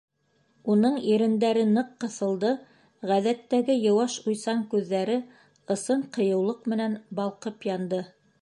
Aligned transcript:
Уның 0.75 0.95
ирендәре 1.09 1.65
ныҡ 1.73 1.91
ҡыҫылды, 2.03 2.53
ғәҙәттәге 3.11 3.77
йыуаш, 3.83 4.17
уйсан 4.31 4.65
күҙҙәре 4.75 5.21
ысын 5.77 6.05
ҡыйыулыҡ 6.17 6.69
менән 6.75 7.01
балҡып 7.21 7.73
янды. 7.75 8.03